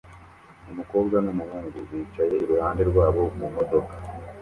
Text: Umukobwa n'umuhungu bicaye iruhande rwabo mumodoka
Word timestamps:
Umukobwa 0.71 1.17
n'umuhungu 1.25 1.77
bicaye 1.89 2.35
iruhande 2.43 2.81
rwabo 2.89 3.23
mumodoka 3.37 3.95